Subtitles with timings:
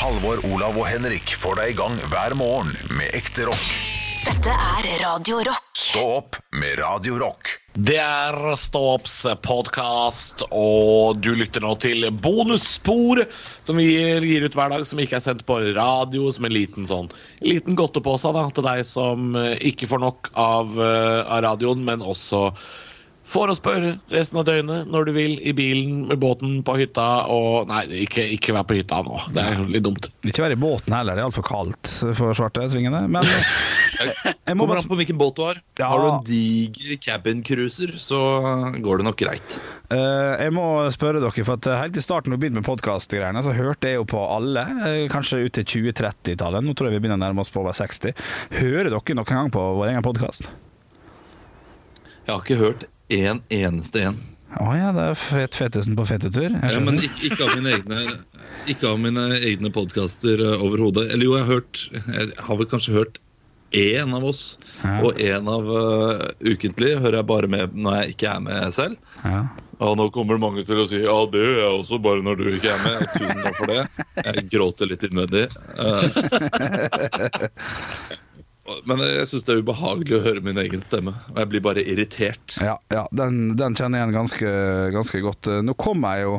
[0.00, 3.66] Halvor, Olav og Henrik får deg i gang hver morgen med ekte rock.
[4.24, 5.66] Dette er Radio Rock.
[5.76, 7.50] Stå opp med Radio Rock.
[7.76, 13.26] Det er Ståops podkast, og du lytter nå til bonusspor,
[13.66, 16.56] som vi gir, gir ut hver dag, som ikke er sendt på radio, som en
[16.56, 17.12] liten sånn
[17.44, 22.00] liten godtepose da, til deg som eh, ikke får nok av, eh, av radioen, men
[22.00, 22.46] også
[23.30, 27.06] får å spørre resten av døgnet når du vil, i bilen, med båten, på hytta
[27.30, 30.08] og Nei, ikke, ikke vær på hytta nå, det er litt dumt.
[30.26, 33.04] Ikke være i båten heller, det er altfor kaldt for svarte svingene.
[33.10, 33.28] Men
[34.48, 35.60] jeg må bare på hvilken båt du har.
[35.80, 35.90] Ja.
[35.92, 38.20] Har du en diger cabin cruiser, så
[38.80, 39.58] går det nok greit.
[39.90, 43.44] Uh, jeg må spørre dere, for at helt i starten da vi begynte med podkastgreiene,
[43.46, 46.66] så hørte jeg jo på alle, eh, kanskje ut til 2030-tallet.
[46.66, 48.14] Nå tror jeg vi begynner å nærme oss på over 60.
[48.60, 50.50] Hører dere noen gang på vår egen podkast?
[52.26, 54.20] Jeg har ikke hørt en eneste en.
[54.60, 56.50] Å ja, det er fet fetesen på fetetur.
[56.50, 58.00] Ja, men ikke, ikke av mine egne
[58.70, 61.06] Ikke av mine egne podkaster overhodet.
[61.14, 63.20] Eller jo, jeg har hørt Jeg har vel kanskje hørt
[63.70, 64.58] én av oss.
[64.82, 64.96] Ja.
[65.06, 68.96] Og én av uh, ukentlig hører jeg bare med når jeg ikke er med selv.
[69.22, 69.44] Ja.
[69.80, 72.40] Og nå kommer det mange til å si ja, det gjør jeg også, bare når
[72.40, 73.06] du ikke er med.
[73.14, 73.84] Tusen takk for det.
[74.26, 75.46] Jeg gråter litt innvendig.
[75.80, 76.04] Eh,
[78.88, 81.12] Men jeg syns det er ubehagelig å høre min egen stemme.
[81.32, 82.56] Og jeg blir bare irritert.
[82.62, 84.52] Ja, ja den, den kjenner jeg igjen ganske,
[84.94, 85.50] ganske godt.
[85.66, 86.36] Nå kommer jeg jo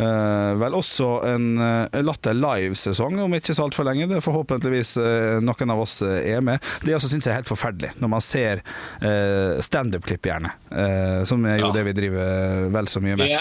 [0.00, 4.08] eh, vel også en uh, Latter Live-sesong om ikke så altfor lenge.
[4.10, 6.62] Det er forhåpentligvis eh, noen av oss eh, er med.
[6.84, 8.62] Det også syns jeg er helt forferdelig, når man ser
[9.00, 10.52] eh, standup-klipp, gjerne.
[10.70, 11.72] eh, som er jo Ja.
[11.76, 13.26] det vi driver vel så mye med.
[13.28, 13.40] Det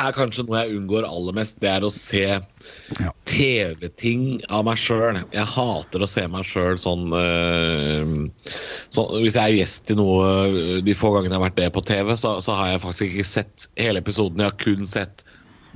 [0.00, 2.22] er kanskje noe jeg unngår aller mest, det er å se
[3.00, 3.10] Ja.
[3.28, 5.18] TV-ting av meg sjøl.
[5.32, 8.14] Jeg hater å se meg sjøl sånn, eh,
[8.92, 11.84] så, Hvis jeg er gjest i noe de få gangene jeg har vært det på
[11.84, 14.38] TV, så, så har jeg faktisk ikke sett hele episoden.
[14.42, 15.24] Jeg har kun sett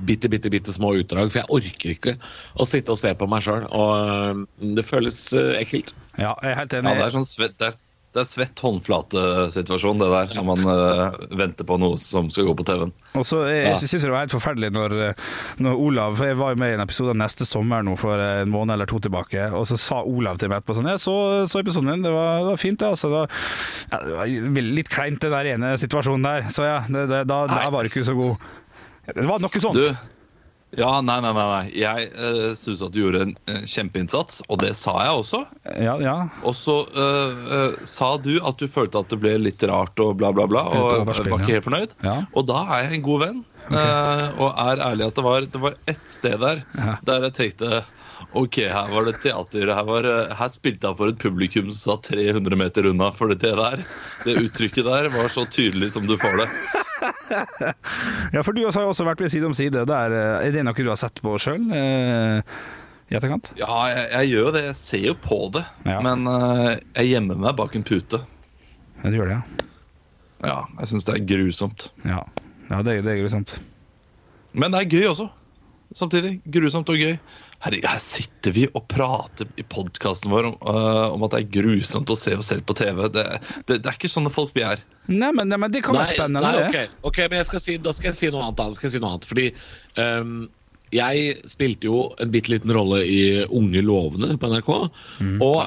[0.05, 2.17] bitte, bitte, bitte små utdrag, for jeg orker ikke
[2.61, 3.65] å sitte og se på meg sjøl.
[3.73, 4.43] Og eh,
[4.77, 5.93] det føles eh, ekkelt.
[6.17, 6.97] Ja, jeg er helt Ja, enig.
[6.99, 7.79] det er sånn svett, det er,
[8.15, 10.31] det er svett håndflate-situasjon, det der.
[10.39, 12.93] Når man uh, venter på noe som skal gå på TV-en.
[13.19, 14.95] Og så Jeg, jeg synes det var helt forferdelig når,
[15.63, 18.51] når Olav For jeg var jo med i en episode neste sommer nå for en
[18.53, 21.15] måned eller to tilbake, og så sa Olav til meg etterpå sånn Jeg så,
[21.51, 22.91] så episoden din, det var, det var fint, det.
[22.95, 23.47] Altså, det, var,
[23.91, 24.17] ja, det
[24.55, 26.51] var litt kleint, den der ene situasjonen der.
[26.53, 28.47] Så ja, det, det, da, da var det ikke så god.
[29.07, 29.77] Det var noe sånt.
[29.77, 30.16] Du,
[30.75, 31.67] ja, nei, nei, nei.
[31.79, 35.41] Jeg uh, syns at du gjorde en uh, kjempeinnsats, og det sa jeg også.
[35.79, 36.15] Ja, ja.
[36.43, 40.17] Og så uh, uh, sa du at du følte at det ble litt rart og
[40.19, 41.95] bla, bla, bla, og var ikke helt fornøyd.
[42.03, 42.17] Ja.
[42.35, 45.61] Og da er jeg en god venn, eh, og er ærlig at det var, det
[45.63, 46.61] var ett sted der
[47.07, 47.81] der jeg tenkte
[48.37, 49.69] Ok, her var det teater.
[49.71, 53.11] Her, var, her spilte han for et publikum som satt 300 meter unna.
[53.15, 53.83] For det der,
[54.25, 56.47] det uttrykket der var så tydelig som du får det.
[58.35, 59.85] ja, for du har jo også vært ved Side om side.
[59.89, 61.63] Der, eh, er det noe du har sett på sjøl?
[61.73, 62.57] Eh,
[63.11, 63.51] I etterkant?
[63.59, 64.65] Ja, jeg, jeg gjør jo det.
[64.69, 65.63] Jeg ser jo på det.
[65.87, 65.99] Ja.
[66.05, 68.21] Men eh, jeg gjemmer meg bak en pute.
[69.01, 69.65] Ja, du gjør det, ja.
[70.45, 71.89] Ja, jeg syns det er grusomt.
[72.05, 72.21] Ja,
[72.69, 73.57] ja det, det er grusomt.
[74.57, 75.29] Men det er gøy også.
[75.95, 76.37] Samtidig.
[76.51, 77.15] Grusomt og gøy.
[77.65, 81.55] Herregud, her sitter vi og prater i podkasten vår om, uh, om at det er
[81.57, 83.07] grusomt å se oss selv på TV.
[83.13, 83.25] Det,
[83.65, 84.83] det, det er ikke sånne folk vi er.
[85.09, 86.91] Nei, men, nei, men det kan være spennende, nei, okay.
[87.07, 88.59] ok, men jeg skal si, da skal jeg si noe annet.
[88.59, 88.69] Da.
[88.77, 89.47] Skal jeg si noe annet fordi
[89.97, 90.39] um,
[90.93, 94.73] jeg spilte jo en bitte liten rolle i Unge lovende på NRK.
[95.43, 95.63] og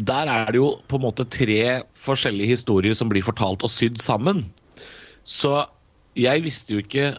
[0.00, 4.00] der er det jo på en måte tre forskjellige historier som blir fortalt og sydd
[4.00, 4.46] sammen.
[5.28, 5.66] Så
[6.18, 7.12] jeg visste jo ikke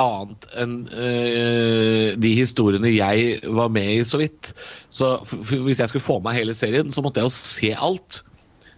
[0.00, 4.52] annet enn uh, de historiene jeg var med i, så vidt.
[4.90, 5.16] Så
[5.50, 8.22] hvis jeg skulle få med hele serien, så måtte jeg jo se alt.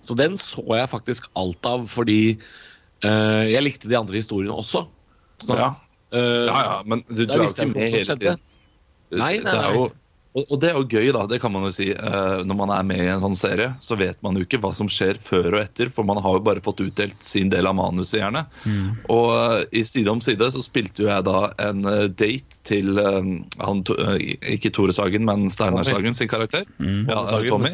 [0.06, 2.36] Så den så jeg faktisk alt av fordi
[3.04, 4.86] uh, jeg likte de andre historiene også.
[5.44, 5.72] Sånn, Ja.
[6.14, 8.42] Uh, Ja, ja, men du, du er jo ikke med hele tiden.
[9.10, 9.72] Nei, nei, Det er nei.
[9.74, 9.88] jo,
[10.36, 11.22] og, og det er jo gøy, da.
[11.30, 11.86] Det kan man jo si.
[11.96, 14.70] Eh, når man er med i en sånn serie, så vet man jo ikke hva
[14.76, 17.76] som skjer før og etter, for man har jo bare fått utdelt sin del av
[17.78, 18.44] manuset, gjerne.
[19.12, 23.00] Og eh, i Side om side så spilte jo jeg da en eh, date til
[23.00, 23.82] han,
[24.52, 26.68] ikke Tore Sagen, men Steinar Sagen sin karakter.
[26.80, 27.72] Ja, eh, Tommy.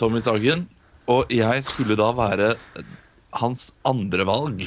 [0.00, 0.66] Tommy Sagen.
[1.10, 2.54] Og jeg skulle da være
[3.40, 4.62] hans andre valg.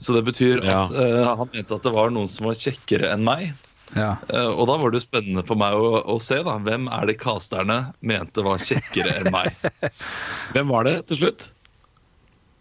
[0.00, 0.82] Så det betyr Ja.
[0.84, 3.52] at eh, han mente at det var noen som var kjekkere enn meg.
[3.96, 4.16] Ja.
[4.28, 7.08] Eh, og da var det jo spennende for meg å, å se da, hvem er
[7.08, 9.54] det casterne mente var kjekkere enn meg.
[10.54, 11.48] Hvem var det til slutt?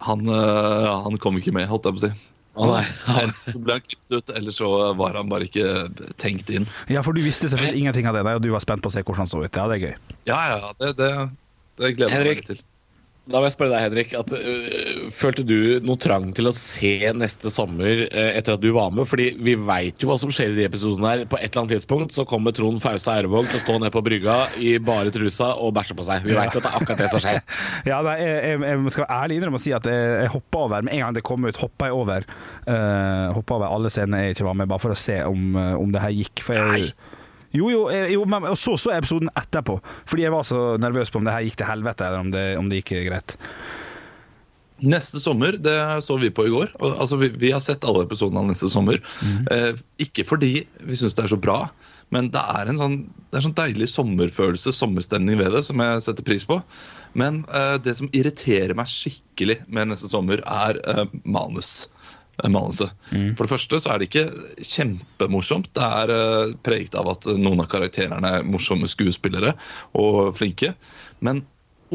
[0.06, 2.14] Han, eh, han kom ikke med, holdt jeg på å si.
[2.58, 2.86] Oh, nei.
[3.24, 5.90] Enten så ble han klippet ut, eller så var han bare ikke
[6.22, 6.66] tenkt inn.
[6.90, 8.96] ja, for du visste selvfølgelig ingenting av det, der, og du var spent på å
[8.96, 9.52] se hvordan han så ut.
[9.52, 10.16] Ja, det er gøy.
[10.30, 11.12] Ja, ja, det, det,
[11.82, 12.64] det gleder jeg meg til.
[13.28, 14.14] Da må jeg spørre deg, Henrik.
[14.16, 18.70] At, uh, følte du noe trang til å se neste sommer uh, etter at du
[18.76, 19.08] var med?
[19.10, 21.26] Fordi vi veit jo hva som skjer i de episodene her.
[21.30, 24.04] På et eller annet tidspunkt så kommer Trond Fausa Ervåg til å stå ned på
[24.06, 26.24] brygga i bare trusa og bæsje på seg.
[26.28, 26.62] Vi veit ja.
[26.62, 27.44] at det er akkurat det som skjer.
[27.88, 30.96] Ja, nei, jeg, jeg, skal ærlig innrømme å si at jeg, jeg hoppa over Med
[30.96, 32.26] en gang det kom ut, hoppa jeg over
[32.68, 35.94] uh, Hoppa over alle scenene jeg ikke var med, bare for å se om, om
[35.94, 36.44] det her gikk.
[36.46, 36.92] For jeg,
[37.58, 37.82] jo, jo,
[38.14, 41.36] jo men, så så jeg episoden etterpå, fordi jeg var så nervøs på om det
[41.36, 43.38] her gikk til helvete, eller om det, om det gikk greit.
[44.78, 45.74] Neste sommer, det
[46.06, 46.70] så vi på i går.
[46.86, 49.00] Altså, vi, vi har sett alle episodene av neste sommer.
[49.50, 49.72] Eh,
[50.06, 50.52] ikke fordi
[50.86, 51.64] vi syns det er så bra,
[52.14, 52.98] men det er en sånn,
[53.32, 56.60] det er sånn deilig sommerfølelse, sommerstemning ved det, som jeg setter pris på.
[57.18, 61.88] Men eh, det som irriterer meg skikkelig med neste sommer, er eh, manus.
[62.44, 62.50] Eh,
[63.12, 63.36] Mm.
[63.38, 64.26] For det første så er det ikke
[64.62, 65.70] kjempemorsomt.
[65.74, 69.56] Det er eh, preget av at noen av karakterene er morsomme skuespillere
[69.98, 70.74] og flinke.
[71.20, 71.44] Men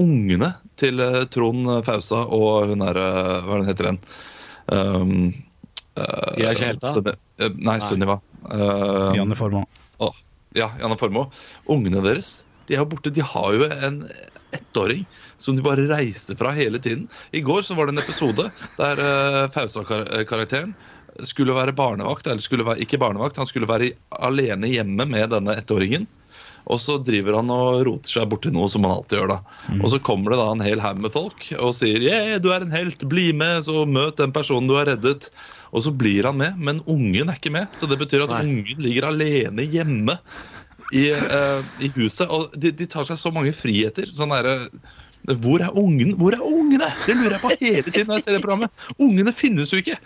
[0.00, 4.00] ungene til eh, Trond Fausa og hun er eh, Hva er det hun heter den?
[4.72, 5.12] Um,
[5.98, 6.92] uh, Jeg er ikke helt da.
[6.96, 8.20] Sunni- eh, Nei, Sunniva.
[8.46, 9.66] Uh, Janne Formoe.
[10.54, 11.30] Ja, Janne Formoe.
[11.72, 13.10] Ungene deres de er borte.
[13.12, 14.02] De har jo en
[14.56, 15.04] ettåring
[15.40, 17.08] som de bare reiser fra hele tiden.
[17.32, 20.74] I går så var det en episode der uh, Fausa-karakteren
[21.28, 25.56] skulle være barnevakt, eller skulle være, ikke barnevakt, han skulle være alene hjemme med denne
[25.60, 26.06] ettåringen.
[26.70, 29.32] Og så driver han og roter seg borti noe, som han alltid gjør.
[29.32, 29.40] da.
[29.80, 32.62] Og så kommer det da en hel haug med folk og sier yeah, 'du er
[32.62, 35.30] en helt, bli med', så møt den personen du har reddet.
[35.72, 37.66] Og så blir han med, men ungen er ikke med.
[37.74, 38.42] Så det betyr at Nei.
[38.44, 40.18] ungen ligger alene hjemme
[40.90, 42.26] i, uh, i huset.
[42.28, 44.10] Og de, de tar seg så mange friheter.
[44.16, 44.58] Sånn derre
[45.22, 46.16] hvor er ungen?
[46.18, 46.88] Hvor er ungene?
[47.06, 48.86] Det lurer jeg på hele tiden når jeg ser det programmet.
[48.98, 49.98] Ungene finnes jo ikke.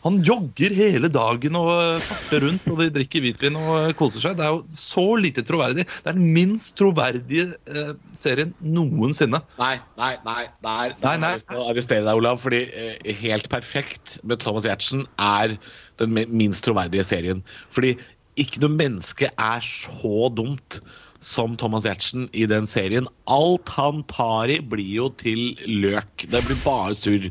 [0.00, 4.22] Han jogger hele dagen og eh, farter rundt, og de drikker hvitvin og eh, koser
[4.22, 4.38] seg.
[4.38, 5.84] Det er jo så lite troverdig.
[5.84, 9.42] Det er den minst troverdige eh, serien noensinne.
[9.60, 10.46] Nei, nei, nei.
[10.64, 11.34] Der, Nei, nei.
[11.36, 12.40] Jeg skal arrestere deg, Olav.
[12.40, 15.58] Fordi eh, Helt perfekt med Thomas Giertsen er
[16.00, 17.44] den minst troverdige serien.
[17.76, 17.98] Fordi
[18.38, 20.80] ikke noe menneske er så dumt
[21.20, 23.08] som Thomas Giertsen i den serien.
[23.28, 26.26] Alt han tar i, blir jo til løk.
[26.32, 27.26] Det blir bare surr.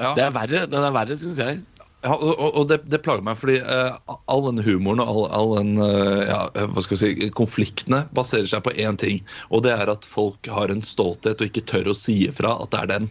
[0.00, 0.14] Ja.
[0.16, 1.60] Det er verre, den er verre, syns jeg.
[2.02, 5.52] Ja, og, og- det, det plager meg, fordi uh, all den humoren og all, all
[5.60, 6.40] den uh, ja,
[6.72, 9.20] hva skal vi si, konfliktene baserer seg på én ting.
[9.54, 12.74] Og det er at folk har en stolthet og ikke tør å si ifra at
[12.74, 13.08] det er den.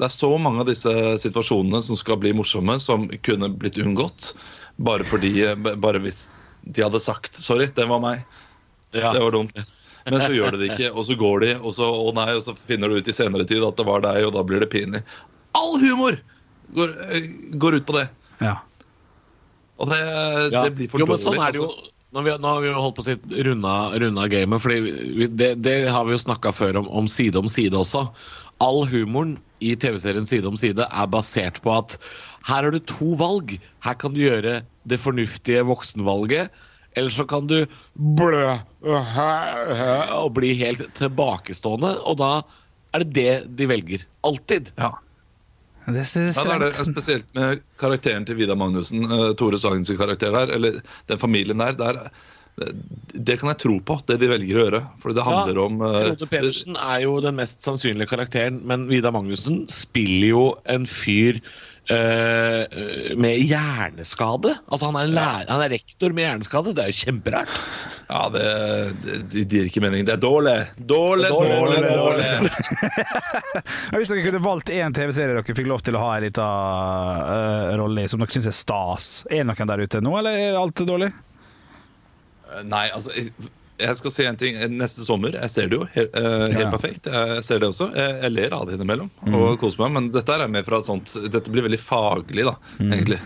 [0.00, 0.90] Det er så mange av disse
[1.22, 4.32] situasjonene som skal bli morsomme, som kunne blitt unngått.
[4.76, 5.32] Bare fordi
[5.80, 6.28] Bare hvis
[6.64, 8.24] de hadde sagt 'sorry, det var meg'.
[8.94, 9.12] Ja.
[9.12, 9.52] Det var dumt.
[10.06, 12.42] Men så gjør de det ikke, og så går de, og så, å nei, og
[12.44, 14.70] så finner du ut i senere tid at det var deg, og da blir det
[14.70, 15.00] pinlig.
[15.56, 16.16] All humor
[16.76, 17.26] går, eh,
[17.58, 18.08] går ut på det.
[18.40, 18.58] Ja.
[19.78, 19.98] Og det,
[20.52, 20.62] Ja.
[20.64, 21.24] det blir for jo, men dårlig.
[21.24, 21.90] sånn altså.
[22.12, 25.88] vi, nå har vi jo holdt på å si runda, runda gamet, for det, det
[25.90, 28.06] har vi jo snakka før om, om side om side også.
[28.60, 31.98] All humoren i TV-serien Side om side er basert på at
[32.44, 33.56] her har du to valg.
[33.84, 36.52] Her kan du gjøre det fornuftige voksenvalget,
[36.94, 37.64] eller så kan du
[37.94, 38.44] blø
[38.84, 42.34] og bli helt tilbakestående, og da
[42.94, 44.04] er det det de velger.
[44.26, 44.70] Alltid.
[44.76, 44.92] Ja.
[45.84, 49.04] Det, det, det, ja, det er det spesielt med karakteren til Vidar Magnussen,
[49.36, 50.78] Tore Sagens karakter der, eller
[51.10, 51.76] den familien der.
[51.76, 52.06] der
[52.54, 54.80] det, kan jeg tro på, det de velger å gjøre.
[55.02, 59.14] For det handler om eh, Frode Pedersen er jo den mest sannsynlige karakteren, men Vidar
[59.14, 61.40] Magnussen spiller jo en fyr
[61.92, 64.54] eh, med hjerneskade.
[64.68, 66.74] Altså Han er, lærer, han er rektor med hjerneskade.
[66.76, 67.56] Det er jo kjemperart.
[68.08, 68.44] Ja, det,
[69.04, 70.04] det, det gir ikke mening.
[70.06, 70.56] Det er dårlig!
[70.76, 72.52] Dårlig, dårlig, dårlig!
[73.96, 77.74] Hvis dere kunne valgt én TV-serie dere fikk lov til å ha en liten uh,
[77.80, 80.60] rolle i, som dere syns er stas, er det noen der ute nå, eller er
[80.60, 81.10] alt dårlig?
[82.68, 83.10] Nei, altså
[83.78, 84.56] jeg- skal si en ting.
[84.78, 86.70] Neste sommer, jeg ser det jo helt, uh, helt Ja.
[86.70, 87.06] perfekt.
[87.06, 87.88] Jeg ser det også.
[87.94, 89.92] Jeg, jeg ler av det innimellom og koser meg.
[89.92, 93.20] Men dette er mer fra et sånt Dette blir veldig faglig, da, egentlig.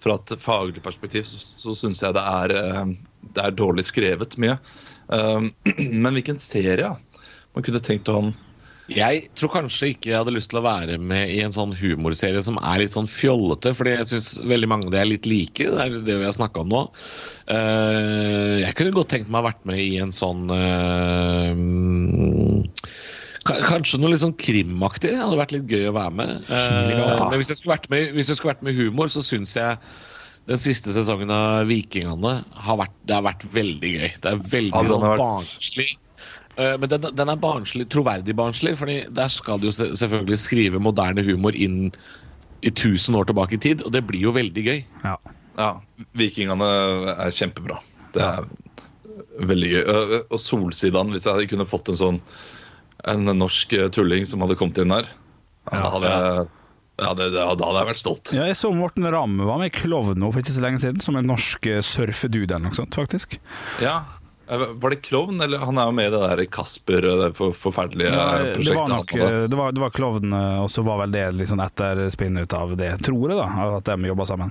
[0.00, 2.86] Fra et faglig perspektiv så, så syns jeg det er, uh,
[3.34, 4.58] det er dårlig skrevet mye.
[5.08, 5.52] Um,
[6.04, 6.78] men hvilken serie?
[6.78, 6.96] Ja?
[7.54, 8.34] Man kunne tenkt å ha en
[8.90, 12.42] Jeg tror kanskje ikke jeg hadde lyst til å være med i en sånn humorserie
[12.42, 15.62] som er litt sånn fjollete, fordi jeg syns veldig mange av de er litt like.
[15.62, 16.82] Det er det vi har snakka om nå.
[17.54, 21.54] Eh, jeg kunne godt tenkt meg å ha vært med i en sånn eh,
[23.50, 25.14] Kanskje noe litt sånn krimaktig.
[25.14, 26.30] Det hadde vært litt gøy å være med.
[26.50, 29.54] Eh, Men hvis jeg skulle vært med, hvis jeg skulle vært med humor, så syns
[29.56, 29.78] jeg
[30.50, 32.34] den siste sesongen av Vikingene
[32.66, 34.08] har vært, det har vært veldig gøy.
[34.22, 35.90] Det er veldig Ja, sånn barnslig.
[36.56, 40.80] Eh, Men den, den er barnslig, troverdig barnslig, Fordi der skal du jo selvfølgelig skrive
[40.82, 41.92] moderne humor inn
[42.62, 44.80] i 1000 år tilbake i tid, og det blir jo veldig gøy.
[45.04, 45.14] Ja.
[45.56, 45.70] Ja,
[46.16, 46.66] Vikingene
[47.14, 47.78] er kjempebra.
[48.12, 48.44] Det er
[49.48, 49.82] veldig gøy.
[50.30, 52.20] Og- Solsidan, hvis jeg kunne fått en sånn
[53.08, 55.06] en norsk tulling som hadde kommet inn der.
[55.70, 56.48] Da hadde jeg,
[57.00, 58.32] ja, det, da hadde jeg vært stolt.
[58.36, 61.16] Ja, jeg så Morten Ramme var med i Klovno for ikke så lenge siden, som
[61.16, 63.38] en norsk surfedude eller noe sånt, faktisk.
[63.80, 64.02] Ja,
[64.50, 68.10] Var det klovn, eller han er jo med i det der Kasper, det for, forferdelige
[68.10, 68.78] Ja, det prosjektet.
[68.80, 69.42] var nok hadde.
[69.52, 72.72] det var, det var Klovn, eh, og så var vel det liksom etterspinn ut av
[72.76, 74.50] det, tror jeg, da, at de jobba sammen.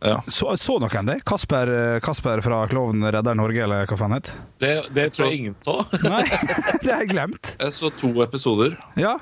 [0.00, 0.22] Ja.
[0.30, 1.18] Så, så noen det?
[1.28, 4.30] Kasper, eh, Kasper fra Klovn redder Norge, eller hva faen het?
[4.62, 5.78] Det, det tror jeg ingen så.
[6.06, 6.22] Nei,
[6.82, 7.54] det har jeg glemt.
[7.60, 9.18] Jeg så to episoder, Ja,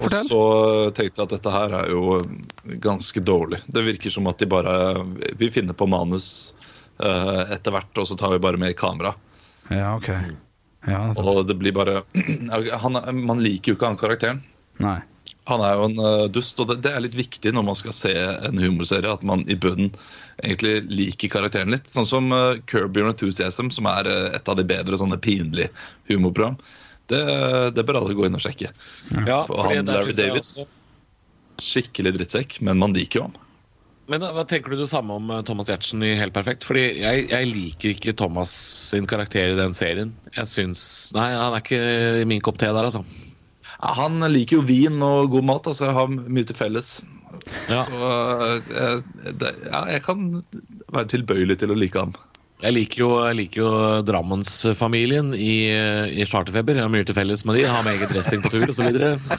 [0.00, 0.24] fortell.
[0.24, 0.42] og så
[0.96, 2.18] tenkte jeg at dette her er jo
[2.82, 3.60] ganske dårlig.
[3.70, 4.76] Det virker som at de bare
[5.38, 6.71] Vi finner på manus eh,
[7.02, 9.14] etter hvert, og så tar vi bare med kamera.
[9.70, 10.08] Ja, ok.
[10.86, 12.02] Ja, det Og det blir bare
[12.82, 14.40] han, Man liker jo ikke han karakteren.
[14.82, 14.98] Nei.
[15.50, 17.94] Han er jo en uh, dust, og det, det er litt viktig når man skal
[17.96, 19.90] se en humorserie, at man i bunnen
[20.42, 21.90] egentlig liker karakteren litt.
[21.90, 25.72] Sånn som uh, Curb Your Enthusiasm, som er uh, et av de bedre sånne pinlige
[26.10, 26.58] humorprogram.
[27.10, 27.22] Det,
[27.74, 28.70] det bør alle gå inn og sjekke.
[29.26, 30.46] Ja, For han Larry David.
[30.46, 30.68] også-
[31.62, 33.34] Skikkelig drittsekk, men man liker jo ham.
[34.10, 36.66] Men hva tenker du det samme om eh, Thomas Giertsen i Helt perfekt?
[36.66, 38.52] Fordi jeg, jeg liker ikke Thomas
[38.90, 40.14] sin karakter i den serien.
[40.34, 40.82] Jeg syns
[41.16, 43.04] Nei, han er ikke min kopp te der, altså.
[43.82, 46.90] Ja, han liker jo vin og god mat, altså jeg har mye til felles.
[47.70, 47.84] Ja.
[47.86, 50.28] Så eh, jeg, det, ja, jeg kan
[50.92, 52.14] være tilbøyelig til å like ham.
[52.62, 53.70] Jeg liker jo, jeg liker jo
[54.06, 55.54] Drammensfamilien i,
[56.14, 56.78] i Charterfeber.
[56.78, 57.64] Jeg har mye til felles med de.
[57.64, 58.86] Jeg har med egen dressing på tur osv.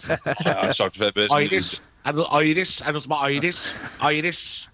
[0.50, 1.32] Ja, Charterfeber.
[1.40, 1.80] Irish.
[2.04, 2.82] Er det noe Irish?
[2.84, 3.62] Er det noe som er Irish?
[4.12, 4.68] Irish.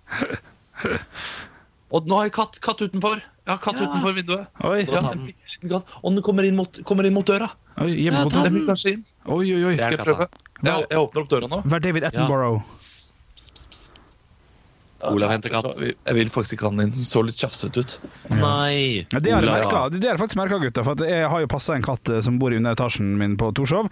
[1.89, 3.17] Og nå har jeg katt, katt utenfor.
[3.21, 4.49] Jeg har katt utenfor vinduet.
[4.65, 5.01] Oi, Ja,
[5.69, 5.93] katt.
[6.03, 7.49] Og den kommer inn mot, kommer inn mot døra.
[7.81, 9.05] oi Den vil kanskje inn.
[9.25, 9.75] Oi, oi, oi.
[9.77, 10.29] Skal jeg prøve?
[10.59, 11.61] Jeg, jeg åpner opp døra nå.
[11.65, 12.61] Vær David Attenborough.
[15.07, 15.67] Olav henter katt.
[15.79, 16.91] Jeg vil faktisk ikke ha den inn.
[16.95, 17.93] Den så litt tjafsete ut.
[18.33, 19.05] Nei.
[19.13, 20.83] Ja, det har jeg merket, det har jeg faktisk merka, gutta.
[20.83, 23.51] For at jeg har jo passa en katt eh, som bor i underetasjen min på
[23.55, 23.87] Torshov.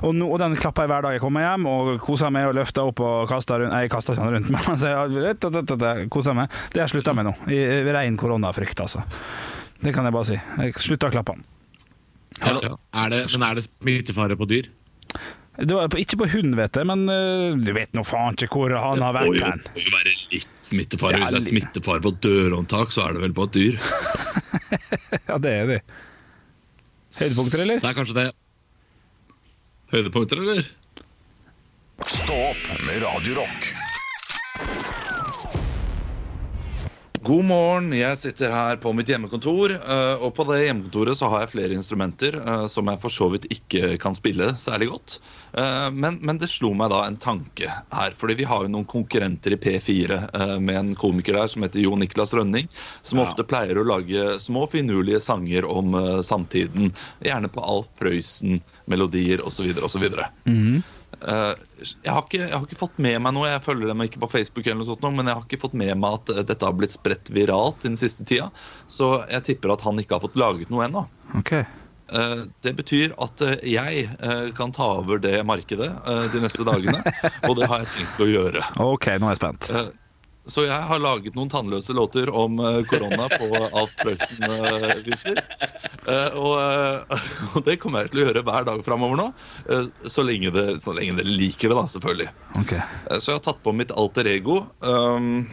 [0.00, 2.56] Og, no, og den klapper jeg hver dag jeg kommer hjem, og koser meg og
[2.56, 3.74] løfter opp og kaster rundt.
[3.74, 6.58] Nei, jeg kaster ikke den rundt, men altså, jeg koser meg.
[6.72, 7.36] Det har jeg slutta med nå.
[7.52, 9.04] I i ren koronafrykt, altså.
[9.82, 10.40] Det kan jeg bare si.
[10.64, 11.46] Jeg slutta å klappe den.
[12.38, 14.70] Ja, er det, men er det smittefare på dyr?
[15.58, 18.46] Det var på- ikke på hund, vet jeg, men eh, du vet nå faen ikke
[18.60, 19.62] hvor han har vært hen.
[19.64, 21.18] Det må jo være litt smittefare.
[21.18, 23.80] Hvis det er smittefare på dørhåndtak, så er det vel på et dyr.
[25.28, 25.78] Ja, det er det.
[27.18, 27.80] Høydepunkter, eller?
[27.82, 28.26] Det er kanskje det.
[29.92, 30.68] Høydepunkter, eller?
[32.06, 33.34] Stå opp med Radio
[37.22, 39.72] God morgen, jeg sitter her på mitt hjemmekontor.
[39.74, 43.28] eh, Og på det hjemmekontoret så har jeg flere instrumenter eh, som jeg for så
[43.32, 45.14] vidt ikke kan spille særlig godt.
[45.56, 48.14] Eh, Men, men det slo meg da en tanke her.
[48.16, 51.80] fordi vi har jo noen konkurrenter i P4 eh, med en komiker der som heter
[51.82, 52.68] Jo Niklas Rønning.
[53.02, 56.92] Som ofte pleier å lage små finurlige sanger om samtiden.
[57.24, 59.72] Gjerne på Alf Prøysen-melodier osv.
[59.82, 60.04] osv.
[60.04, 60.80] Eh,
[61.20, 64.30] jeg, har ikke, jeg har ikke fått med meg noe, jeg følger dem ikke på
[64.30, 66.76] Facebook, eller noe sånt, men jeg har ikke fått med meg at eh, dette har
[66.78, 68.48] blitt spredt viralt i den siste tida.
[68.86, 71.04] Så jeg tipper at han ikke har fått laget noe ennå.
[71.42, 71.64] Okay.
[72.08, 76.64] Eh, Det betyr at eh, jeg eh, kan ta over det markedet eh, de neste
[76.64, 77.02] dagene,
[77.48, 78.62] og det har jeg tenkt å gjøre.
[78.86, 79.68] Ok, nå er jeg spent.
[79.74, 79.88] Eh,
[80.48, 85.42] Så jeg har laget noen tannløse låter om eh, korona på Alf Prøysen-viser.
[86.08, 87.22] Og, eh,
[87.54, 89.28] og det kommer jeg til å gjøre hver dag framover nå,
[89.68, 92.28] eh, så lenge, det, så lenge dere liker det, da, selvfølgelig.
[92.62, 92.74] Ok.
[92.78, 94.62] Eh, Så jeg har tatt på mitt alter ego.
[94.80, 95.48] Um,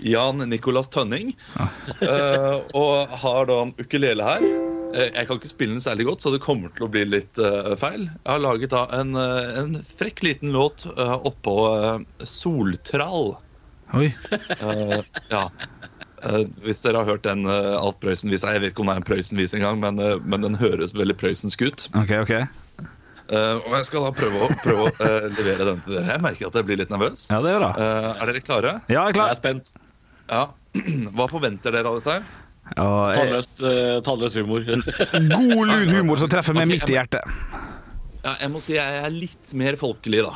[0.00, 1.34] Jan Nicolas Tønning.
[2.00, 4.46] eh, og har da en ukulele her.
[4.94, 7.38] Eh, jeg kan ikke spille den særlig godt, så det kommer til å bli litt
[7.38, 8.08] uh, feil.
[8.08, 13.34] Jeg har laget da en, eh, en frekk liten låt uh, oppå uh, Soltrall.
[13.98, 14.08] Oi.
[14.30, 15.44] Eh, ja.
[16.20, 19.00] Eh, hvis dere har hørt den uh, Alf Prøysen-visa Jeg vet ikke om det er
[19.00, 21.86] en Prøysen-vis engang, men, uh, men den høres veldig prøysensk ut.
[21.96, 22.34] Ok, ok.
[23.30, 26.16] Eh, og jeg skal da prøve å, prøve å eh, levere den til dere.
[26.16, 27.28] Jeg merker at jeg blir litt nervøs.
[27.30, 27.70] Ja, det er da.
[27.78, 28.72] Eh, er dere klare?
[28.90, 29.70] Ja, jeg er Jeg er spent.
[30.30, 30.42] Ja.
[31.16, 32.26] Hva forventer dere av dette her?
[32.74, 34.66] Ja, jeg- Tannløst, eh, tannløs humor.
[35.36, 37.38] god, lun humor som treffer meg okay, midt i hjertet.
[38.20, 40.34] Ja, jeg må si jeg er litt mer folkelig, da.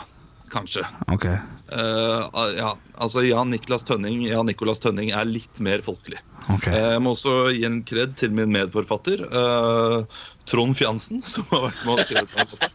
[0.54, 0.84] Kanskje.
[1.10, 1.26] Ok.
[1.74, 6.20] Uh, ja, altså Jan Niklas Tønning Jan Nicolas Tønning er litt mer folkelig.
[6.52, 6.68] Ok.
[6.68, 11.68] Eh, jeg må også gi en kred til min medforfatter, uh, Trond Fjansen, som har
[11.68, 12.66] vært med og skrevet.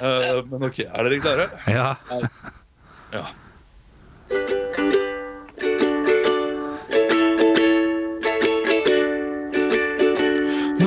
[0.00, 1.46] Eh, men OK, er dere klare?
[1.70, 1.88] Ja.
[3.14, 3.24] Ja.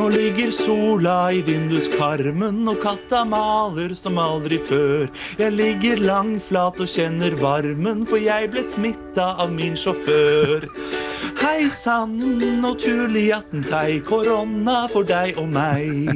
[0.04, 5.06] Nå ligger sola i vinduskarmen, og katta maler som aldri før.
[5.40, 10.66] Jeg ligger langflat og kjenner varmen, for jeg ble smitta av min sjåfør.
[11.40, 12.18] Hei sann
[12.66, 16.12] naturlig attentei, korona for deg og meg.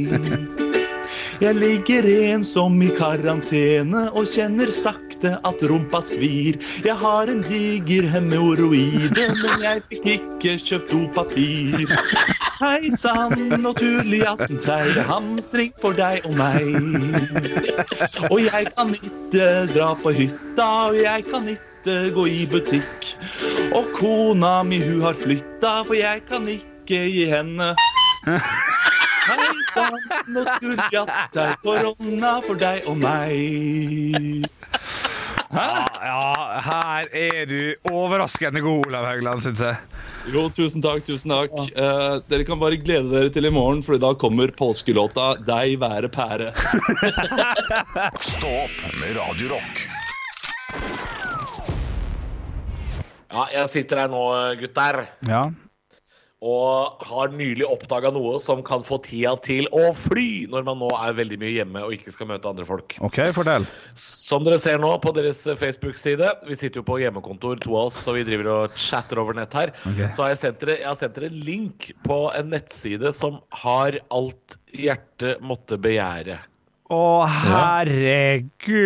[1.39, 6.60] Jeg ligger ensom i karantene og kjenner sakte at rumpa svir.
[6.84, 12.47] Jeg har en diger hemoroide, men jeg fikk ikke kjøpt dopapir.
[12.58, 14.24] Hei sann, at turlig
[14.64, 16.72] treier hamstring for deg og meg.
[18.32, 23.12] Og jeg kan ikke dra på hytta, og jeg kan ikke gå i butikk.
[23.78, 27.76] Og kona mi, hun har flytta, for jeg kan ikke gi henne
[28.26, 30.02] Hei sann,
[30.34, 34.50] og turlig attentei, korona for deg og meg.
[35.51, 37.60] Ja, her er du
[37.92, 39.77] overraskende god, Olav Haugland, syns jeg.
[40.34, 41.54] Jo, tusen takk, tusen takk.
[41.72, 46.10] Eh, dere kan bare glede dere til i morgen, for da kommer påskelåta 'Deg være
[46.12, 46.51] pære'.
[48.34, 49.86] Stå opp med Radio Rock.
[53.32, 54.25] Ja, jeg sitter her nå,
[54.60, 55.48] gutter, Ja.
[56.46, 60.89] Og har nylig oppdaga noe som kan få tida til å fly når man nå
[60.94, 62.94] er veldig mye hjemme og ikke skal møte andre folk.
[63.01, 63.65] OK, fortell.
[63.98, 67.98] Som dere ser nå på deres Facebook-side, vi sitter jo på hjemmekontor, to av oss,
[68.06, 69.74] så vi driver og chatter over nett her.
[69.89, 70.12] okay.
[70.13, 73.41] Så har jeg sendt dere, jeg har sendt dere en link på en nettside som
[73.63, 76.38] har alt hjertet måtte begjære.
[76.94, 78.77] Å, herregud!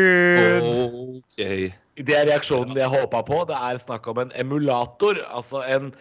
[1.20, 1.75] Ok.
[2.01, 3.43] Det er reaksjonen jeg håpa på.
[3.50, 5.20] Det er snakk om en emulator.
[5.36, 5.91] Altså en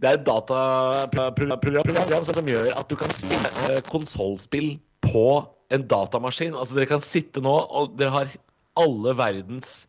[0.00, 5.26] Det er et dataprogram som gjør at du kan spille eh, konsollspill på
[5.70, 6.56] en datamaskin.
[6.56, 8.32] Altså Dere kan sitte nå, og dere har
[8.80, 9.84] alle verdens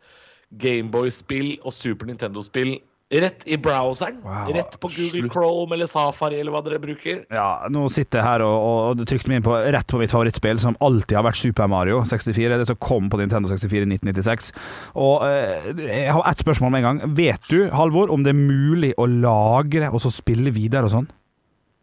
[0.60, 2.76] Gameboy-spill og Super Nintendo-spill
[3.12, 4.22] rett i browseren.
[4.24, 4.54] Wow.
[4.56, 7.24] Rett på Google Chrome eller Safari eller hva dere bruker.
[7.34, 10.14] Ja, nå sitter jeg her og, og, og trykte meg inn på, rett på mitt
[10.14, 12.60] favorittspill, som alltid har vært Super Mario 64.
[12.62, 14.52] Det som kom på Nintendo 64 i 1996.
[14.96, 17.16] Og eh, Jeg har ett spørsmål med en gang.
[17.18, 21.12] Vet du, Halvor, om det er mulig å lagre og så spille videre og sånn?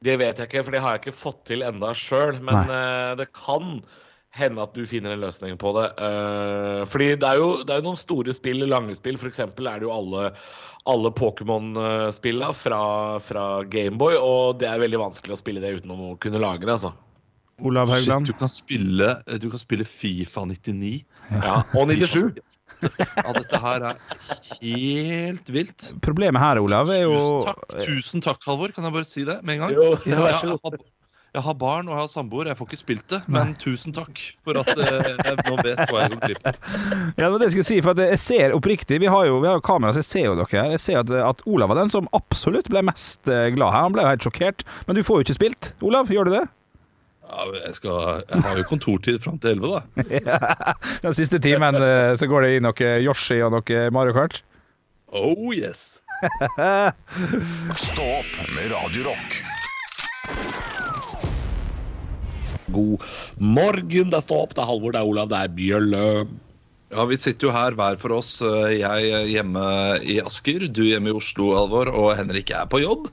[0.05, 2.39] Det vet jeg ikke, for det har jeg ikke fått til enda sjøl.
[2.47, 3.81] Men eh, det kan
[4.37, 5.87] hende at du finner en løsning på det.
[6.01, 9.19] Uh, fordi det er, jo, det er jo noen store spill, lange spill.
[9.21, 10.31] For eksempel er det jo alle,
[10.91, 12.83] alle Pokémon-spilla fra,
[13.25, 14.19] fra Gameboy.
[14.21, 16.95] Og det er veldig vanskelig å spille det uten å kunne lage det, altså.
[17.59, 18.29] Olav Shit, Haugland?
[18.29, 20.93] du kan spille, du kan spille Fifa 99.
[21.33, 22.39] Ja, og 97.
[22.79, 23.97] Ja, dette her er
[24.61, 25.89] helt vilt.
[26.05, 28.71] Problemet her, Olav, er jo Tusen takk, tusen takk, Halvor.
[28.77, 29.75] Kan jeg bare si det med en gang?
[29.75, 30.79] Jo, Ja, vær så god.
[31.37, 32.49] Jeg har barn og jeg har samboer.
[32.49, 36.05] Jeg får ikke spilt det, men tusen takk for at eh, jeg nå vet hva
[36.05, 36.61] jeg går glipp av.
[37.19, 39.41] Ja, det var det jeg skulle si, for at jeg ser oppriktig Vi har jo,
[39.43, 40.71] vi har jo kamera, så jeg ser jo dere her.
[40.77, 43.85] Jeg ser at, at Olav var den som absolutt ble mest eh, glad her.
[43.89, 44.65] Han ble jo helt sjokkert.
[44.89, 45.71] Men du får jo ikke spilt.
[45.85, 46.47] Olav, gjør du det?
[47.29, 50.73] Ja, jeg, skal, jeg har jo kontortid fram til 11, da.
[51.05, 54.41] Den siste timen eh, så går det i noe Yoshi og noe Mario Kart.
[55.13, 56.01] Oh yes.
[57.89, 59.11] Stå opp med Radio
[62.75, 63.05] God
[63.39, 66.05] morgen, det er Stå opp, det er Halvor, det er Olav, det er Bjølle.
[66.95, 68.39] Ja, Vi sitter jo her hver for oss.
[68.73, 69.65] Jeg hjemme
[70.09, 73.11] i Asker, du hjemme i Oslo, Alvor, og Henrik er på jobb.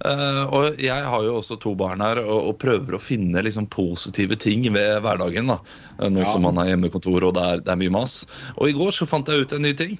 [0.00, 3.68] Eh, og jeg har jo også to barn her og, og prøver å finne liksom
[3.72, 5.52] positive ting ved hverdagen.
[5.52, 5.58] da,
[5.98, 6.28] eh, ja.
[6.28, 8.22] som man har hjemmekontor og det er, det er mye mas.
[8.56, 9.98] Og i går så fant jeg ut en ny ting.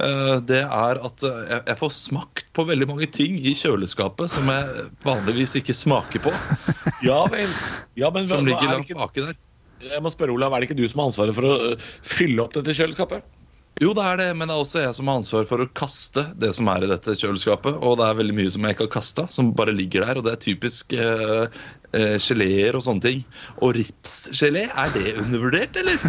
[0.00, 4.48] Uh, det er at jeg, jeg får smakt på veldig mange ting i kjøleskapet som
[4.48, 6.32] jeg vanligvis ikke smaker på.
[7.02, 7.50] Ja vel.
[7.98, 9.38] Ja, men Som ligger er langt baki der.
[9.82, 11.54] Jeg må spørre Olav, er det ikke du som har ansvaret for å
[12.06, 13.26] fylle opp dette kjøleskapet?
[13.82, 16.22] Jo, det er det, men det er også jeg som har ansvar for å kaste
[16.38, 17.80] det som er i dette kjøleskapet.
[17.82, 20.20] Og det er veldig mye som jeg ikke har kasta, som bare ligger der.
[20.20, 21.46] Og det er typisk eh,
[21.90, 23.24] eh, geleer og sånne ting.
[23.58, 25.98] Og ripsgelé, er det undervurdert, eller?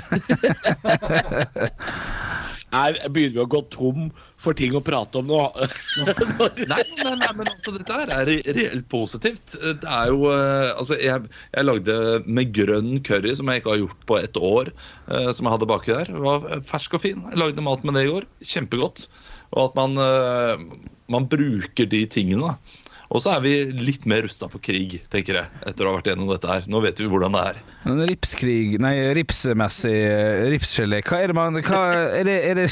[2.73, 4.07] Er, begynner vi å gå tom
[4.43, 5.39] for ting å prate om nå?
[6.03, 9.55] Nei, nei, nei, men altså, dette her er re- reelt positivt.
[9.61, 13.81] Det er jo eh, Altså, jeg, jeg lagde med grønn curry, som jeg ikke har
[13.83, 14.71] gjort på et år,
[15.07, 16.11] eh, som jeg hadde baki der.
[16.13, 17.23] Det var fersk og fin.
[17.31, 18.27] Jeg lagde mat med det i går.
[18.53, 19.05] Kjempegodt.
[19.53, 20.65] Og at man, eh,
[21.13, 22.81] man bruker de tingene, da.
[23.13, 26.07] Og så er vi litt mer rusta for krig, tenker jeg, etter å ha vært
[26.09, 26.65] gjennom dette her.
[26.71, 27.59] Nå vet vi hvordan det er.
[27.83, 31.03] Men ripskrig Nei, ripsmessig eh, ripsgelé.
[31.05, 31.81] Hva er det man hva,
[32.17, 32.67] Er det, er det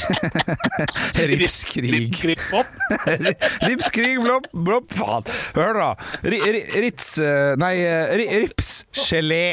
[1.36, 1.94] Ripskrig.
[1.94, 2.74] Ripskrig opp?
[3.68, 5.30] Ripskrig, blopp, blopp, faen.
[5.54, 5.90] Hør da.
[6.26, 6.42] Ri,
[6.88, 9.44] rits eh, Nei, eh, ripsgelé.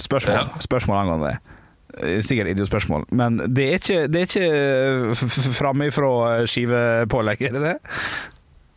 [0.00, 1.40] Spørsmål, spørsmål angående det.
[2.26, 6.08] Sikkert idiotspørsmål, men det er ikke, det er ikke framifrå
[6.50, 7.74] skivepålegg, er det det?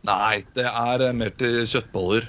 [0.08, 2.28] Nei, det er eh, mer til kjøttboller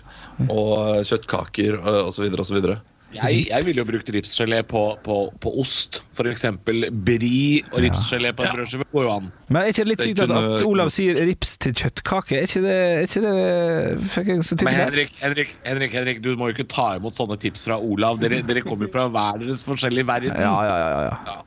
[0.49, 2.31] og kjøttkaker og osv.
[2.41, 2.63] osv.
[3.09, 6.03] Jeg, jeg ville jo brukt ripsgelé på, på, på ost.
[6.13, 6.45] F.eks.
[6.67, 9.31] brie og ripsgelé på en brødskive går jo an.
[9.49, 12.37] Men er ikke det litt sykt at, at Olav sier rips til kjøttkake?
[12.37, 14.83] Er ikke det, er ikke det Fikk jeg så Men tydelig?
[14.83, 18.21] Henrik, Henrik, Henrik, Henrik, du må jo ikke ta imot sånne tips fra Olav.
[18.21, 20.37] Dere, dere kommer jo fra hver deres forskjellige verden.
[20.37, 21.39] Ja, ja, ja, ja, ja.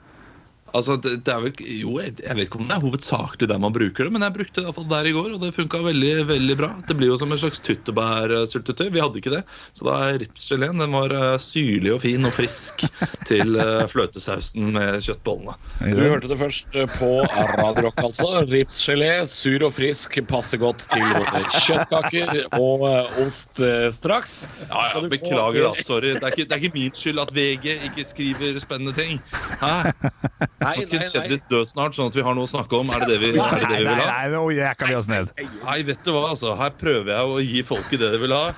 [0.72, 3.60] Altså, det, det er vel, jo, jeg, jeg vet ikke om det er hovedsakelig der
[3.62, 5.52] man bruker det, men jeg brukte det i hvert fall der i går, og det
[5.56, 6.70] funka veldig veldig bra.
[6.88, 8.88] Det blir jo som en slags tyttebærsyltetøy.
[8.96, 9.42] Vi hadde ikke det.
[9.76, 12.86] Så da er ripsgeleen den var eh, syrlig og fin og frisk
[13.30, 15.58] til eh, fløtesausen med kjøttbollene.
[15.84, 17.12] Du hørte det først eh, på
[17.60, 18.32] Radio Rock, altså.
[18.52, 22.88] Ripsgelé, sur og frisk, passer godt til både kjøttkaker og
[23.26, 23.60] ost
[23.98, 24.38] straks.
[24.70, 25.76] Ja, ja, Beklager, da.
[25.84, 26.16] Sorry.
[26.16, 29.20] Det er, ikke, det er ikke min skyld at VG ikke skriver spennende ting.
[29.60, 29.76] Hæ?
[30.62, 31.12] Nei, Kan ikke nei, en nei.
[31.16, 32.92] kjendis dø snart, sånn at vi har noe å snakke om?
[32.94, 34.06] Er det det vi, er det det vi vil ha?
[34.12, 35.32] nei, nå jekker vi oss ned.
[35.66, 36.54] Nei, vet du hva, altså.
[36.60, 38.52] Her prøver jeg å gi folket det de vil ha.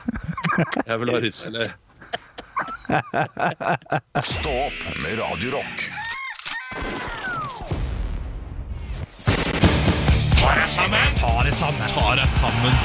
[0.83, 1.69] Jeg vil ha ripsgelé.
[4.27, 5.23] Stå opp med
[12.19, 12.75] deg sammen!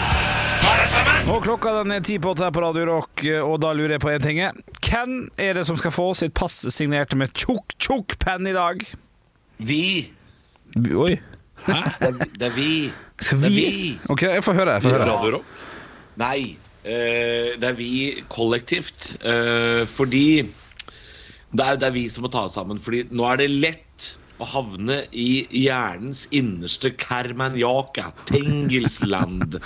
[1.29, 4.03] Og klokka den er ti på åtte her på Radio Rock, og da lurer jeg
[4.05, 4.41] på én ting.
[4.85, 8.83] Hvem er det som skal få sitt pass signert med tjukk, tjukk penn i dag?
[9.59, 10.11] Vi.
[10.95, 11.17] Oi.
[11.67, 12.71] Det er, det er vi.
[13.21, 13.65] Skal Det er vi?
[13.67, 13.99] vi.
[14.15, 14.77] OK, jeg får høre.
[14.79, 15.41] Jeg får høre.
[16.21, 16.57] Nei.
[16.85, 17.91] eh, det er vi
[18.31, 19.17] kollektivt.
[19.25, 20.43] eh, fordi
[21.51, 22.79] det er, det er vi som må ta oss sammen.
[22.81, 29.59] Fordi nå er det lett å havne i hjernens innerste Kermanjaka, Tengelsland.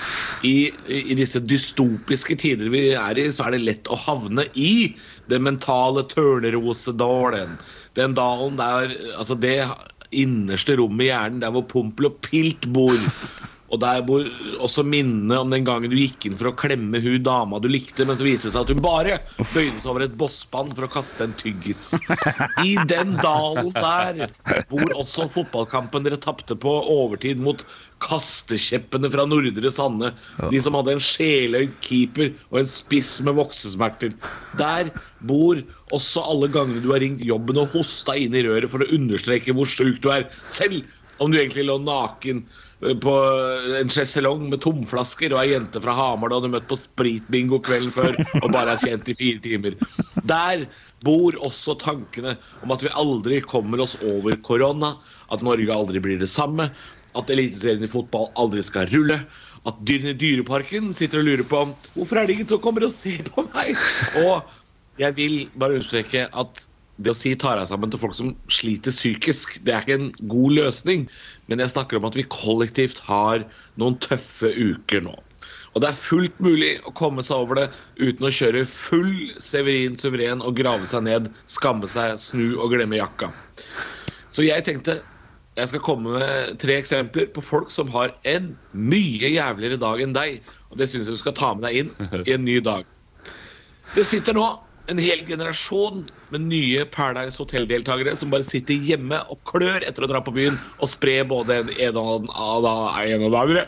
[0.49, 4.93] I, i, disse dystopiske tider vi er i, så er det lett å havne i
[5.33, 7.59] den mentale Tørnerosedalen.
[7.99, 9.59] Den dalen der Altså det
[10.13, 12.99] innerste rommet i hjernen, der hvor Pompel og Pilt bor.
[13.73, 14.27] Og der bor
[14.61, 18.05] også minnet om den gangen du gikk inn for å klemme hun dama du likte,
[18.05, 19.17] men så viste det seg at hun bare
[19.55, 21.87] bøyde seg over et bosspann for å kaste en tyggis.
[22.61, 24.27] I den dalen der
[24.69, 27.65] bor også fotballkampen dere tapte på overtid mot
[28.03, 30.11] kastekjeppene fra Nordre Sande.
[30.53, 34.13] De som hadde en sjeløyd keeper og en spiss med voksesmerter.
[34.61, 34.91] Der
[35.29, 35.61] bor
[35.95, 39.55] også alle gangene du har ringt jobben og hosta inn i røret for å understreke
[39.57, 40.29] hvor sjuk du er.
[40.53, 40.83] Selv
[41.23, 42.45] om du egentlig lå naken
[42.83, 43.13] på
[43.79, 47.93] en sjeselong med tomflasker og ei jente fra Hamar du hadde møtt på spritbingo kvelden
[47.95, 49.77] før og bare er kjent i fire timer.
[50.27, 50.65] Der
[51.07, 54.97] bor også tankene om at vi aldri kommer oss over korona,
[55.31, 56.73] at Norge aldri blir det samme,
[57.15, 59.21] at Eliteserien i fotball aldri skal rulle.
[59.63, 61.63] At dyrene i Dyreparken sitter og lurer på
[61.95, 63.79] hvorfor er det ingen som kommer og ser på meg.
[64.25, 64.43] Og
[64.99, 66.67] jeg vil bare understreke at
[67.05, 70.11] det å si tar deg sammen til folk som sliter psykisk, det er ikke en
[70.33, 71.05] god løsning.
[71.51, 73.45] Men jeg snakker om at vi kollektivt har
[73.81, 75.17] noen tøffe uker nå.
[75.73, 79.97] Og det er fullt mulig å komme seg over det uten å kjøre full Severin
[80.01, 83.33] suveren og grave seg ned, skamme seg, snu og glemme jakka.
[84.33, 85.01] Så jeg tenkte
[85.53, 90.15] jeg skal komme med tre eksempler på folk som har en mye jævligere dag enn
[90.17, 90.39] deg.
[90.73, 92.87] Og det syns jeg du skal ta med deg inn i en ny dag.
[93.93, 94.47] Det sitter nå
[94.91, 100.11] en hel generasjon med nye Paradise Hotel-deltakere som bare sitter hjemme og klør etter å
[100.11, 103.67] dra på byen og spre både en en og en og en og det andre.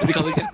[0.00, 0.48] Men de kan ikke.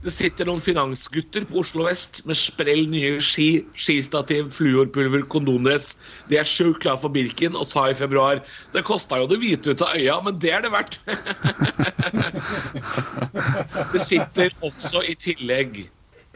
[0.00, 5.98] Det sitter noen finansgutter på Oslo vest med sprell nye ski, skistativ, fluorpulver, kondomdress.
[6.30, 8.40] De er sjukt klar for Birken og sa i februar
[8.72, 10.96] det kosta jo det hvite ut av øya, men det er det verdt.
[13.92, 15.90] det sitter også i tillegg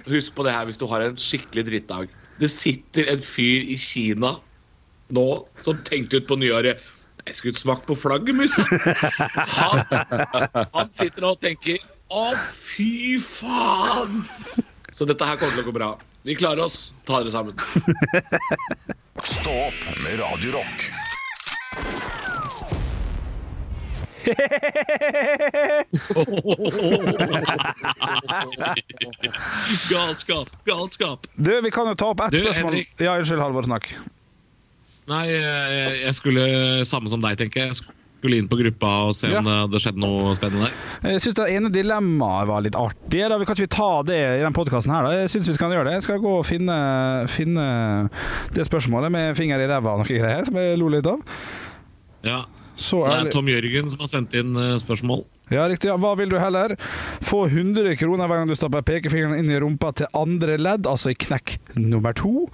[0.09, 2.13] Husk på det her hvis du har en skikkelig drittdag.
[2.41, 4.35] Det sitter en fyr i Kina
[5.15, 5.27] nå
[5.63, 6.81] som tenkte ut på nyåret
[7.27, 8.57] Jeg skulle smakt på flaggermus.
[9.59, 9.85] Han,
[10.75, 11.79] han sitter nå og tenker
[12.13, 14.25] Å, fy faen!
[14.95, 15.89] Så dette her kommer til å gå bra.
[16.25, 16.93] Vi klarer oss.
[17.09, 17.59] Ta dere sammen.
[19.25, 19.57] Stå
[20.05, 20.61] med Radio
[29.91, 31.27] Galskap, galskap.
[31.37, 32.73] Du, vi kan jo ta opp ett spørsmål.
[32.73, 32.89] Henrik.
[33.01, 33.85] Ja, unnskyld, Halvor, snakk.
[35.11, 36.43] Nei, jeg, jeg skulle
[36.89, 37.69] samme som deg, tenker jeg.
[37.75, 37.79] Jeg
[38.25, 40.75] skulle inn på gruppa og se om det skjedde noe spennende der.
[41.13, 43.21] Jeg syns det ene dilemmaet var litt artig.
[43.21, 43.37] Da.
[43.37, 45.11] Vi kan ikke vi ta det i den podkasten her, da?
[45.19, 45.95] Jeg syns vi skal gjøre det.
[45.99, 46.77] Jeg skal gå og finne,
[47.29, 47.67] finne
[48.57, 51.21] det spørsmålet med finger i ræva og noe greier, som jeg lo litt av.
[52.25, 52.39] Ja,
[52.77, 55.23] Så Det er Tom Jørgen som har sendt inn eh, spørsmål.
[55.53, 55.91] Ja, riktig.
[55.93, 55.99] Ja.
[56.01, 56.75] Hva vil du heller?
[57.25, 61.13] Få 100 kroner hver gang du stapper pekefingeren inn i rumpa til andre ledd, altså
[61.13, 62.49] i knekk nummer to?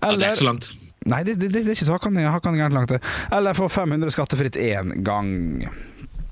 [0.00, 0.70] Ja, det er ikke så langt.
[1.06, 2.96] Nei, det, det, det er ikke så hakkande gærent langt.
[3.34, 5.30] Eller få 500 skattefritt én gang.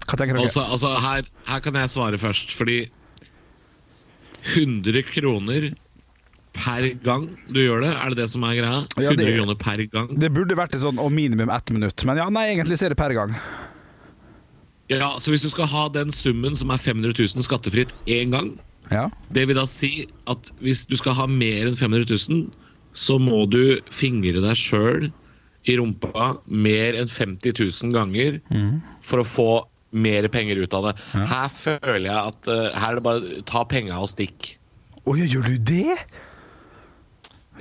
[0.05, 0.49] Hva tenker dere?
[0.49, 2.81] Altså, altså her, her kan jeg svare først, fordi
[4.55, 5.71] 100 kroner
[6.55, 7.93] per gang du gjør det?
[7.99, 8.81] Er det det som er greia?
[9.03, 10.09] Ja, det- kroner per gang?
[10.19, 13.01] Det burde vært sånn og minimum ett minutt, men ja, nei, egentlig så er det
[13.01, 13.35] per gang.
[14.93, 18.59] Ja, Så hvis du skal ha den summen som er 500 000 skattefritt én gang,
[18.91, 19.09] Ja.
[19.33, 22.51] det vil da si at hvis du skal ha mer enn 500 000,
[22.93, 25.11] så må du fingre deg sjøl
[25.67, 28.41] i rumpa mer enn 50 000 ganger
[29.03, 29.49] for å få
[29.93, 31.01] mer penger ut av det.
[31.15, 34.57] Her føler jeg at uh, her er det bare ta penga og stikk.
[35.07, 35.97] Å gjør du det?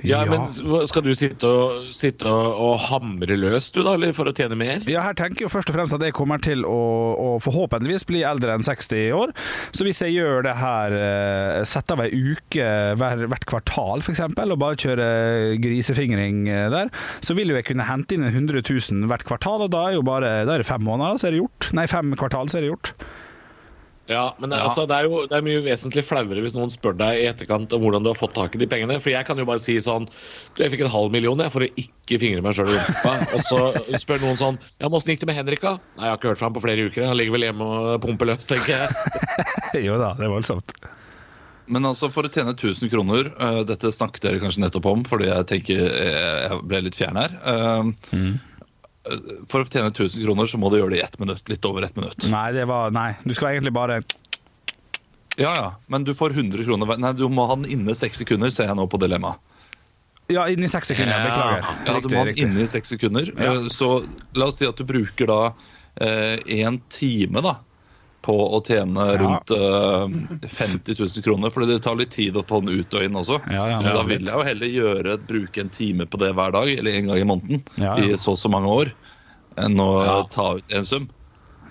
[0.02, 0.50] Ja, men
[0.88, 4.58] Skal du sitte og, sitte og, og hamre løs du da, eller for å tjene
[4.58, 4.82] mer?
[4.90, 6.80] Ja, her tenker jeg først og fremst at jeg kommer til å,
[7.14, 9.34] å forhåpentligvis bli eldre enn 60 år.
[9.74, 14.24] Så hvis jeg gjør det her, eh, setter av ei uke hver, hvert kvartal f.eks.,
[14.44, 16.90] og bare kjører grisefingring eh, der,
[17.24, 20.06] så vil jo jeg kunne hente inn 100 000 hvert kvartal, og da er jo
[20.06, 21.70] bare da er det fem måneder, så er det gjort.
[21.76, 22.96] Nei, fem kvartal, så er det gjort.
[24.10, 26.96] Ja, men det, Altså, det er jo det er mye vesentlig flauere hvis noen spør
[26.98, 28.98] deg i etterkant om hvordan du har fått tak i de pengene.
[29.00, 31.64] For jeg kan jo bare si sånn Du, jeg fikk en halv million jeg, for
[31.64, 33.14] å ikke fingre meg sjøl i rumpa.
[33.36, 33.62] Og så
[34.02, 35.78] spør noen sånn Ja, men åssen gikk det med Henrik, da?
[35.96, 37.08] Nei, jeg har ikke hørt fra ham på flere uker.
[37.08, 39.16] Han ligger vel hjemme og pumper løs, tenker jeg.
[39.88, 40.76] jo da, det er voldsomt.
[41.64, 45.30] Men altså for å tjene 1000 kroner, uh, dette snakket dere kanskje nettopp om, fordi
[45.30, 47.36] jeg tenker eh, jeg ble litt fjern her.
[47.40, 48.34] Uh, eh,
[49.50, 51.42] For å tjene 1000 kroner så må du gjøre det i ett minutt.
[51.50, 52.24] Litt over ett minutt.
[52.30, 53.98] Nei, det var Nei, du skal egentlig bare
[55.36, 58.50] Ja, ja, men du får 100 kroner Nei, du må ha den inne seks sekunder,
[58.54, 59.40] ser jeg nå på dilemmaet.
[60.32, 61.12] Ja, inni seks sekunder.
[61.12, 61.24] Ja.
[61.28, 61.66] Beklager.
[61.84, 63.28] Ja, du må ha den inne i seks sekunder.
[63.36, 63.58] Ja.
[63.58, 63.90] Eh, Så
[64.32, 65.40] la oss si at du bruker da
[66.00, 67.58] én time da
[68.24, 69.16] på å tjene Ja.
[69.20, 73.04] rundt eh, 50 000 kroner, fordi det tar litt tid å få den ut og
[73.04, 73.36] inn også.
[73.52, 76.54] Ja, ja, Men da vil jeg jo heller gjøre, bruke en time på det hver
[76.56, 78.14] dag, eller en gang i måneden, Ja, ja.
[78.14, 78.94] i så og så mange år,
[79.60, 80.16] enn å Ja.
[80.32, 81.10] ta ut en sum.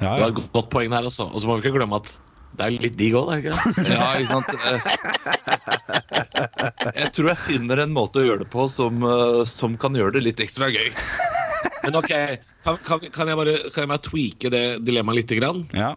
[0.02, 1.26] Ja, Du har et godt poeng der også.
[1.34, 2.10] Og så må vi ikke glemme at
[2.54, 3.90] det er litt digg òg, er det ikke?
[3.90, 4.50] Ja, ikke sant?
[4.54, 4.82] Eh,
[7.02, 10.14] Jeg tror jeg finner en måte å gjøre det på som, eh, som kan gjøre
[10.18, 10.92] det litt ekstra gøy.
[11.84, 12.12] Men OK,
[12.64, 15.66] kan, kan, kan, jeg bare, kan jeg bare tweake det dilemmaet lite grann?
[15.74, 15.94] ja.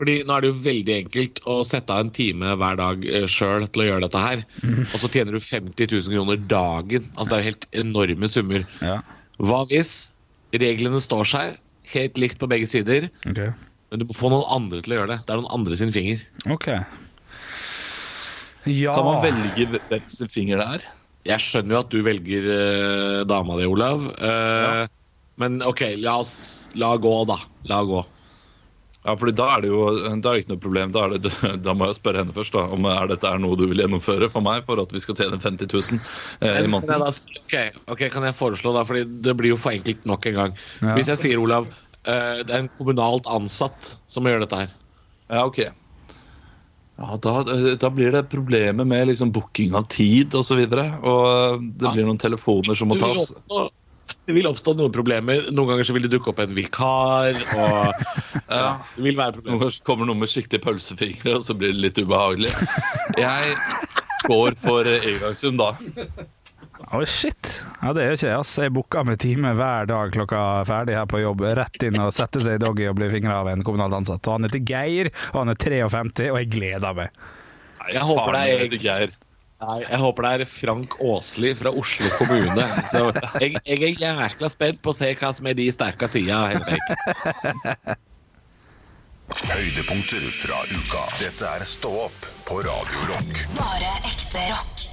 [0.00, 3.66] Fordi nå er det jo veldig enkelt å sette av en time hver dag sjøl
[3.68, 4.44] til å gjøre dette her.
[4.92, 7.10] Og så tjener du 50 000 kroner dagen.
[7.16, 8.64] Altså Det er jo helt enorme summer.
[8.82, 9.00] ja.
[9.42, 10.12] Hva hvis
[10.54, 11.54] reglene står seg
[11.92, 13.48] helt likt på begge sider, okay.
[13.90, 15.20] men du må få noen andre til å gjøre det?
[15.26, 16.20] Det er noen andre sin finger.
[16.52, 16.68] Ok.
[18.70, 20.84] Ja Kan man velge hvem sin finger det er?
[21.26, 24.08] Jeg skjønner jo at du velger uh, dama di, Olav.
[24.18, 24.84] Eh,
[25.38, 26.34] Men OK, la oss
[26.78, 27.38] la gå, da.
[27.70, 28.02] La gå.
[29.02, 30.92] Ja, fordi da er det jo da er det ikke noe problem.
[30.94, 31.32] Da, det,
[31.66, 34.30] da må jeg spørre henne først da, om er dette er noe du vil gjennomføre
[34.32, 35.98] for meg for at vi skal tjene 50 000
[36.46, 37.02] eh, i måneden.
[37.02, 40.56] da, ok, kan jeg foreslå, da, fordi det blir jo for enkelt nok en gang.
[40.84, 40.94] Ja.
[40.98, 41.66] Hvis jeg sier, Olav,
[42.06, 44.74] eh, det er en kommunalt ansatt som må gjøre dette her.
[45.32, 45.64] Ja, ok.
[47.02, 47.32] Ja, da,
[47.80, 50.54] da blir det problemer med liksom booking av tid og så.
[50.54, 51.94] Og det Ja.
[51.96, 53.72] blir noen telefoner som må Det vil, tas.
[54.28, 55.46] Det vil oppstå noen problemer.
[55.54, 57.38] Noen ganger så vil det dukke opp en vikar.
[57.56, 58.04] Og
[58.52, 59.58] ja, det vil være Noen problemer.
[59.64, 62.52] ganger så kommer noen med skikkelig pølsefingre, og så blir det litt ubehagelig.
[63.18, 63.56] Jeg
[64.28, 65.72] går for eh, engangssum, da.
[66.92, 67.48] Å, shit.
[67.80, 68.52] Ja, det er jo ikke jeg, ass.
[68.60, 71.44] Jeg booker med time hver dag klokka ferdig her på jobb.
[71.56, 74.26] Rett inn og sette seg i doggy og bli fingra av en kommunalt ansatt.
[74.28, 77.22] Og han heter Geir, og han er 53, og jeg gleder meg.
[77.90, 79.14] Jeg håper, det er, Geir.
[79.62, 82.64] Nei, jeg håper det er Frank Åsli fra Oslo kommune.
[82.90, 83.04] Så
[83.38, 87.98] jeg, jeg er jækla spent på å se hva som er de sterke sida, Henrik.
[89.52, 91.04] Høydepunkter fra uka.
[91.22, 93.44] Dette er Stå opp på Radio Rock.
[93.56, 94.91] Bare ekte rock.